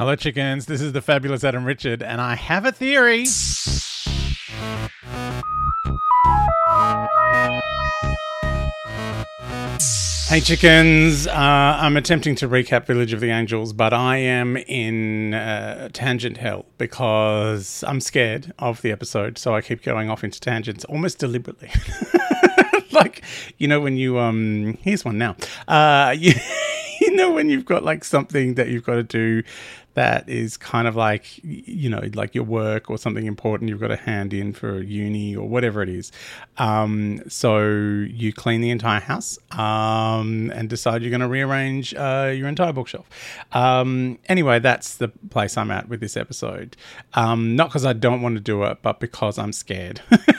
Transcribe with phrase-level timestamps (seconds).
[0.00, 0.64] Hello, chickens.
[0.64, 3.26] This is the fabulous Adam Richard, and I have a theory.
[10.28, 11.26] Hey, chickens.
[11.26, 16.38] Uh, I'm attempting to recap Village of the Angels, but I am in uh, tangent
[16.38, 21.18] hell because I'm scared of the episode, so I keep going off into tangents almost
[21.18, 21.70] deliberately.
[22.90, 23.22] like,
[23.58, 25.36] you know, when you, um, here's one now.
[25.68, 26.32] Uh, you,
[27.10, 29.42] you know, when you've got like something that you've got to do
[29.94, 33.88] that is kind of like you know like your work or something important you've got
[33.88, 36.12] to hand in for uni or whatever it is.
[36.58, 42.32] Um, so you clean the entire house um, and decide you're going to rearrange uh,
[42.34, 43.08] your entire bookshelf.
[43.52, 46.76] Um, anyway that's the place i'm at with this episode.
[47.14, 50.00] Um, not because i don't want to do it but because i'm scared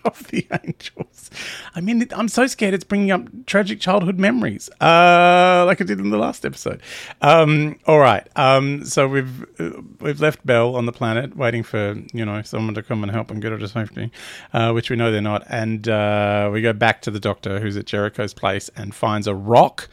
[0.04, 1.30] of the angels.
[1.74, 6.00] I mean, I'm so scared it's bringing up tragic childhood memories, uh, like I did
[6.00, 6.80] in the last episode.
[7.20, 11.94] Um, all right, um, so we've uh, we've left Belle on the planet, waiting for
[12.12, 14.10] you know someone to come and help and get her to safety,
[14.52, 17.76] uh, which we know they're not, and uh, we go back to the doctor who's
[17.76, 19.88] at Jericho's place and finds a rock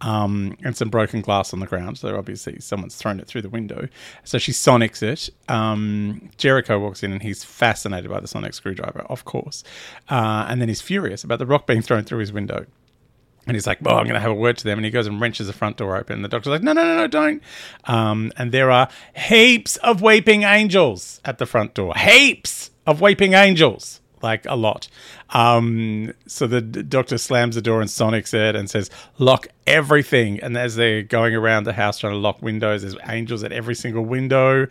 [0.00, 1.98] um, and some broken glass on the ground.
[1.98, 3.88] So obviously someone's thrown it through the window.
[4.24, 5.30] So she sonics it.
[5.48, 9.64] Um, Jericho walks in and he's fascinated by the sonic screwdriver, of course.
[10.08, 12.66] Uh, and then he's furious about the rock being thrown through his window.
[13.46, 14.78] And he's like, well, I'm going to have a word to them.
[14.78, 16.16] And he goes and wrenches the front door open.
[16.16, 17.42] And the doctor's like, no, no, no, no, don't.
[17.84, 21.94] Um, and there are heaps of weeping angels at the front door.
[21.96, 24.00] Heaps of weeping angels.
[24.20, 24.88] Like a lot.
[25.30, 30.40] Um, so the doctor slams the door and sonics it and says, lock everything.
[30.40, 33.74] And as they're going around the house trying to lock windows, there's angels at every
[33.74, 34.66] single window.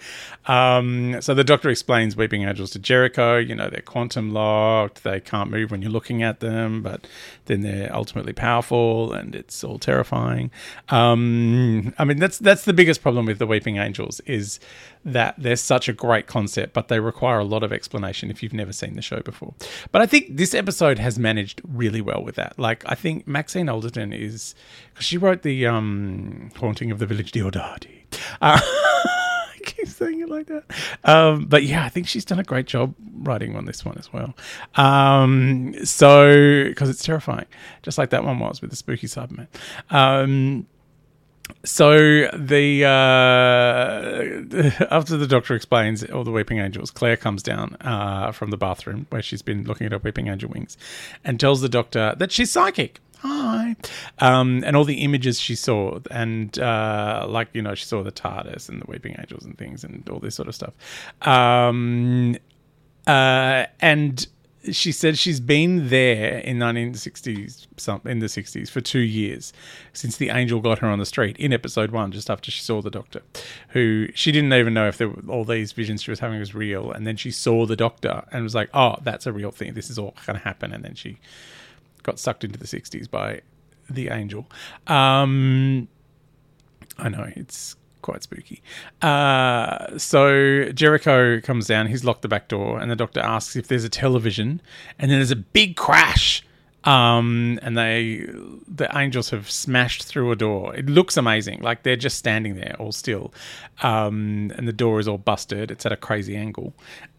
[0.47, 3.37] Um, so the doctor explains weeping angels to Jericho.
[3.37, 5.03] You know, they're quantum locked.
[5.03, 7.07] They can't move when you're looking at them, but
[7.45, 10.49] then they're ultimately powerful and it's all terrifying.
[10.89, 14.59] Um, I mean, that's that's the biggest problem with the weeping angels is
[15.05, 18.53] that they're such a great concept, but they require a lot of explanation if you've
[18.53, 19.53] never seen the show before.
[19.91, 22.57] But I think this episode has managed really well with that.
[22.57, 24.55] Like, I think Maxine Alderton is
[24.93, 28.03] because she wrote the um, Haunting of the Village Diodati.
[28.41, 30.63] Uh, I keep saying it like that.
[31.03, 34.11] Um, but yeah, I think she's done a great job writing on this one as
[34.11, 34.35] well.
[34.75, 37.45] Um, so, because it's terrifying,
[37.83, 39.47] just like that one was with the spooky Cyberman.
[39.89, 40.67] Um,
[41.63, 41.97] so
[42.33, 42.87] the uh,
[44.91, 49.07] after the doctor explains all the weeping angels, Claire comes down uh, from the bathroom
[49.09, 50.77] where she's been looking at her weeping angel wings,
[51.23, 52.99] and tells the doctor that she's psychic.
[53.19, 53.75] Hi,
[54.19, 58.11] um, and all the images she saw, and uh, like you know, she saw the
[58.11, 60.73] TARDIS and the weeping angels and things, and all this sort of stuff.
[61.23, 62.37] Um,
[63.07, 64.27] uh, and
[64.71, 69.53] she said she's been there in 1960s some in the 60s for two years
[69.93, 72.81] since the angel got her on the street in episode one just after she saw
[72.81, 73.21] the doctor
[73.69, 76.91] who she didn't even know if were, all these visions she was having was real.
[76.91, 79.73] And then she saw the doctor and was like oh that's a real thing.
[79.73, 80.73] This is all going to happen.
[80.73, 81.17] And then she
[82.03, 83.41] got sucked into the 60s by
[83.89, 84.47] the angel.
[84.87, 85.87] Um
[86.97, 88.61] I know it's quite spooky.
[89.01, 91.87] Uh, so Jericho comes down.
[91.87, 94.61] He's locked the back door, and the doctor asks if there's a television,
[94.99, 96.43] and then there's a big crash
[96.83, 98.25] Um, and they,
[98.67, 100.73] the angels have smashed through a door.
[100.73, 101.61] It looks amazing.
[101.61, 103.33] Like they're just standing there all still.
[103.81, 105.69] Um, and the door is all busted.
[105.69, 106.73] It's at a crazy angle.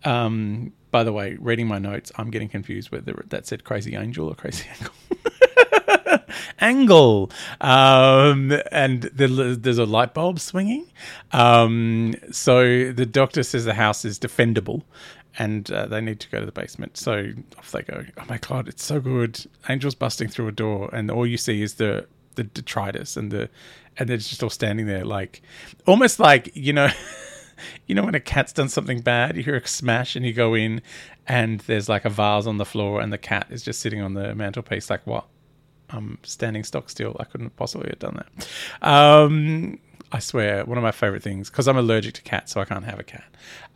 [0.05, 4.29] Um, by the way, reading my notes, I'm getting confused whether that said crazy angel
[4.29, 4.95] or crazy angle.
[6.61, 7.31] angle.
[7.61, 10.87] Um, and the, there's a light bulb swinging.
[11.33, 14.83] Um, so the doctor says the house is defendable
[15.39, 16.97] and uh, they need to go to the basement.
[16.97, 18.05] So off they go.
[18.19, 19.47] Oh my god, it's so good!
[19.69, 23.49] Angels busting through a door, and all you see is the the detritus and the
[23.97, 25.43] and they're just all standing there, like
[25.87, 26.89] almost like you know.
[27.89, 30.55] you know when a cat's done something bad, you hear a smash and you go
[30.55, 30.81] in
[31.27, 34.15] and there's like a vase on the floor and the cat is just sitting on
[34.15, 35.27] the mantelpiece like what?
[35.91, 37.17] I'm standing stock still.
[37.19, 38.49] I couldn't possibly have done that.
[38.87, 39.79] Um,
[40.11, 42.85] I swear, one of my favorite things because I'm allergic to cats, so I can't
[42.85, 43.25] have a cat,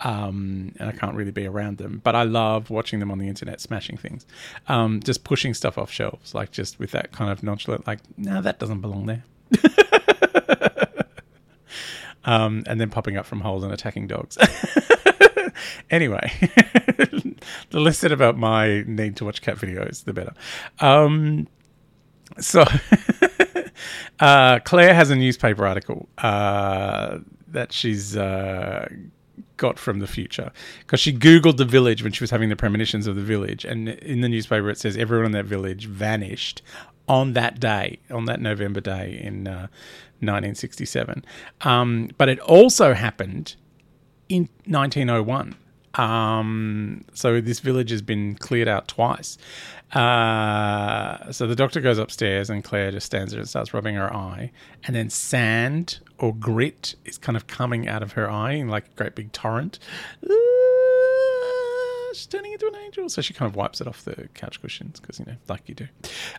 [0.01, 2.01] um, and I can't really be around them.
[2.03, 4.27] But I love watching them on the internet smashing things,
[4.69, 8.41] um, just pushing stuff off shelves, like just with that kind of nonchalant, like, no,
[8.41, 9.25] that doesn't belong there.
[12.25, 14.39] um, and then popping up from holes and attacking dogs.
[15.91, 16.33] anyway,
[17.71, 20.33] the less said about my need to watch cat videos, the better.
[22.41, 22.65] So
[24.21, 27.19] uh, Claire has a newspaper article uh,
[27.49, 28.89] that she's uh,
[29.57, 30.51] got from the future
[30.81, 33.89] because she googled the village when she was having the premonitions of the village, and
[33.89, 36.63] in the newspaper it says everyone in that village vanished
[37.09, 41.25] on that day, on that November day in 1967.
[41.65, 43.57] Uh, um, but it also happened
[44.29, 45.57] in 1901.
[45.95, 49.39] Um, so this village has been cleared out twice.
[49.93, 54.13] Uh, so the doctor goes upstairs and Claire just stands there and starts rubbing her
[54.13, 54.51] eye.
[54.85, 58.87] And then sand or grit is kind of coming out of her eye in like
[58.87, 59.79] a great big torrent.
[60.29, 60.35] Uh,
[62.13, 63.09] she's turning into an angel.
[63.09, 65.75] So she kind of wipes it off the couch cushions because, you know, like you
[65.75, 65.89] do.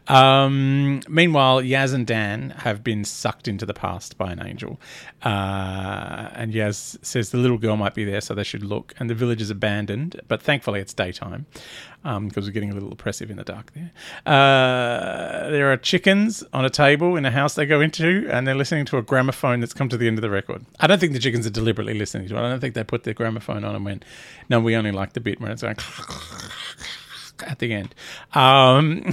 [0.08, 4.80] Um, meanwhile, Yaz and Dan have been sucked into the past by an angel.
[5.24, 8.94] Uh, and Yaz says the little girl might be there, so they should look.
[9.00, 11.46] And the village is abandoned, but thankfully it's daytime
[12.04, 13.92] because um, we're getting a little oppressive in the dark there.
[14.26, 18.56] Uh, there are chickens on a table in a house they go into, and they're
[18.56, 20.66] listening to a gramophone that's come to the end of the record.
[20.82, 22.40] I don't think the chickens are deliberately listening to it.
[22.40, 24.04] I don't think they put their gramophone on and went,
[24.50, 25.78] no, we only like the bit when it's going
[27.48, 27.96] at the end.
[28.34, 29.06] Um,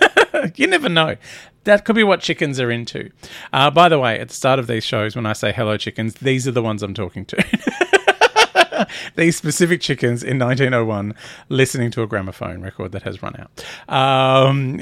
[0.56, 1.16] you never know.
[1.64, 3.10] That could be what chickens are into.
[3.52, 6.14] Uh, by the way, at the start of these shows, when I say hello chickens,
[6.14, 8.88] these are the ones I'm talking to.
[9.14, 11.14] these specific chickens in 1901
[11.48, 13.64] listening to a gramophone record that has run out.
[13.94, 14.80] Um,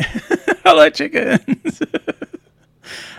[0.64, 1.82] hello, chickens.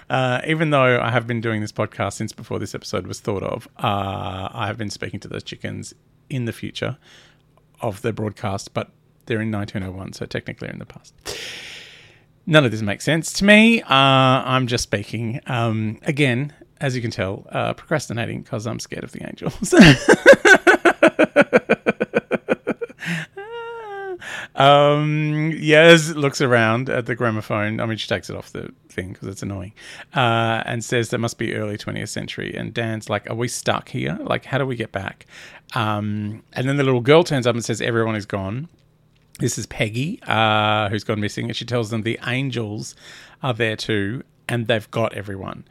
[0.09, 3.44] Uh, even though I have been doing this podcast since before this episode was thought
[3.44, 5.94] of, uh, I have been speaking to those chickens
[6.30, 6.98] in the future
[7.81, 8.92] of the broadcast, but
[9.25, 11.13] they're in 1901, so technically in the past.
[12.45, 13.81] None of this makes sense to me.
[13.81, 15.39] Uh, I'm just speaking.
[15.45, 19.74] Um, again, as you can tell, uh, procrastinating because I'm scared of the angels.
[24.56, 27.80] um, Yaz looks around at the gramophone.
[27.80, 29.74] I mean, she takes it off the thing because it's annoying,
[30.15, 32.53] uh, and says that must be early 20th century.
[32.56, 34.18] And Dan's like, "Are we stuck here?
[34.21, 35.25] Like, how do we get back?"
[35.74, 38.68] Um, and then the little girl turns up and says, "Everyone is gone."
[39.39, 42.95] This is Peggy, uh, who's gone missing, and she tells them the angels
[43.42, 45.65] are there too, and they've got everyone.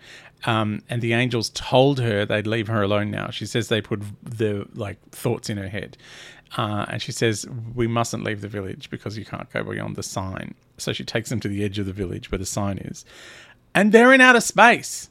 [0.45, 3.31] Um, and the angels told her they'd leave her alone now.
[3.31, 5.97] She says they put the like thoughts in her head,
[6.57, 10.03] uh, and she says we mustn't leave the village because you can't go beyond the
[10.03, 10.55] sign.
[10.79, 13.05] So she takes them to the edge of the village where the sign is,
[13.75, 15.11] and they're in outer space.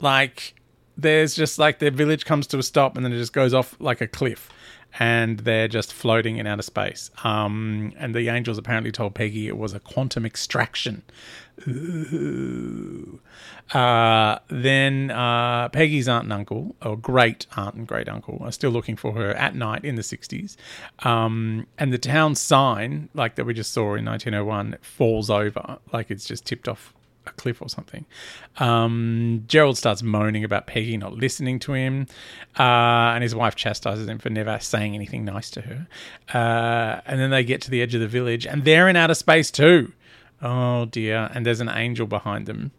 [0.00, 0.54] Like
[0.96, 3.76] there's just like their village comes to a stop, and then it just goes off
[3.80, 4.50] like a cliff
[4.98, 7.10] and they're just floating in outer space.
[7.22, 11.02] Um, and the angels apparently told Peggy it was a quantum extraction.
[13.72, 18.70] Uh, then uh, Peggy's aunt and uncle, or great aunt and great uncle, are still
[18.70, 20.56] looking for her at night in the 60s.
[21.00, 26.10] Um, and the town sign, like that we just saw in 1901, falls over, like
[26.10, 26.92] it's just tipped off
[27.26, 28.06] a cliff or something.
[28.58, 32.06] Um, Gerald starts moaning about Peggy not listening to him,
[32.58, 35.86] uh, and his wife chastises him for never saying anything nice to her.
[36.34, 39.14] Uh, and then they get to the edge of the village, and they're in outer
[39.14, 39.92] space too.
[40.42, 41.30] Oh dear!
[41.34, 42.72] And there's an angel behind them.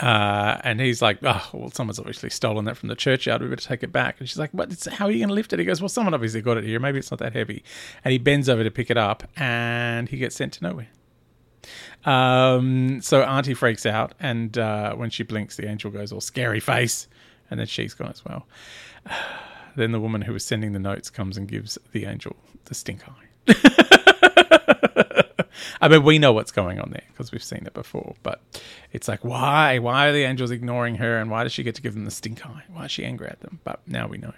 [0.00, 3.40] Uh, and he's like, oh, well, someone's obviously stolen that from the churchyard.
[3.40, 4.18] We better take it back.
[4.18, 4.50] And she's like?
[4.54, 5.60] It's, how are you going to lift it?
[5.60, 6.80] He goes, well, someone obviously got it here.
[6.80, 7.62] Maybe it's not that heavy.
[8.04, 10.88] And he bends over to pick it up, and he gets sent to nowhere.
[12.04, 16.60] Um, so Auntie freaks out, and uh, when she blinks, the angel goes all scary
[16.60, 17.06] face,
[17.50, 18.46] and then she's gone as well.
[19.76, 23.02] then the woman who was sending the notes comes and gives the angel the stink
[23.08, 23.76] eye.
[25.80, 28.40] I mean, we know what's going on there because we've seen it before, but
[28.92, 29.78] it's like, why?
[29.78, 31.18] Why are the angels ignoring her?
[31.18, 32.62] And why does she get to give them the stink eye?
[32.72, 33.60] Why is she angry at them?
[33.64, 34.32] But now we know.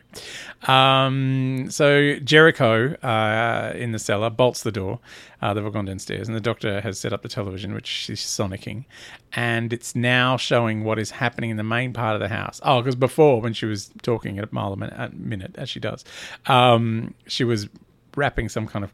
[0.73, 5.01] Um, so Jericho uh, in the cellar bolts the door.
[5.43, 8.21] Uh, they've all gone downstairs, and the doctor has set up the television, which she's
[8.21, 8.87] sonicking,
[9.35, 12.61] and it's now showing what is happening in the main part of the house.
[12.63, 16.03] Oh, because before, when she was talking at a mile a minute, as she does,
[16.47, 17.69] um, she was
[18.17, 18.93] wrapping some kind of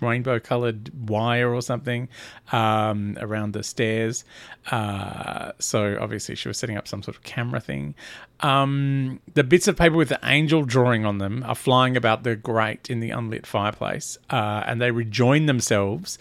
[0.00, 2.08] rainbow colored wire or something
[2.52, 4.24] um, around the stairs.
[4.70, 7.94] Uh, so obviously she was setting up some sort of camera thing.
[8.40, 12.36] Um, the bits of paper with the angel drawing on them are flying about the
[12.36, 16.18] grate in the unlit fireplace, uh, and they rejoin themselves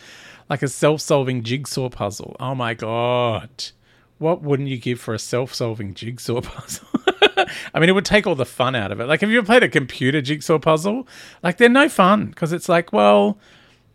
[0.49, 2.35] like a self-solving jigsaw puzzle.
[2.39, 3.71] Oh my god.
[4.19, 6.92] What wouldn't you give for a self-solving jigsaw puzzle?
[7.37, 9.05] I mean, it would take all the fun out of it.
[9.05, 11.07] Like, have you ever played a computer jigsaw puzzle?
[11.41, 13.37] Like, they're no fun because it's like, well,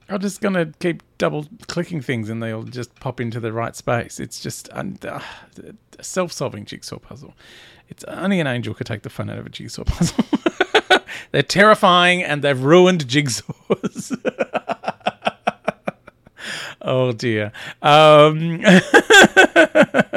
[0.08, 4.18] I'm just gonna keep double clicking things and they'll just pop into the right space.
[4.18, 7.34] It's just uh, a self-solving jigsaw puzzle.
[7.88, 10.24] It's only an angel could take the fun out of a jigsaw puzzle.
[11.32, 14.16] they're terrifying and they've ruined jigsaws.
[16.82, 17.52] oh dear.
[17.82, 18.60] Um,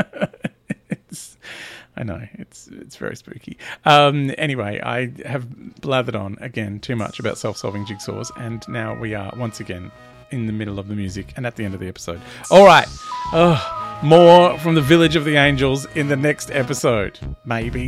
[2.51, 3.57] it's it's very spooky.
[3.85, 5.45] Um, anyway, I have
[5.79, 9.91] blathered on again too much about self-solving jigsaws, and now we are once again
[10.31, 12.21] in the middle of the music and at the end of the episode.
[12.49, 12.87] All right,
[13.33, 17.87] oh, more from the Village of the Angels in the next episode, maybe.